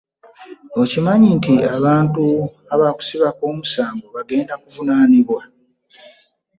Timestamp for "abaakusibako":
2.73-3.43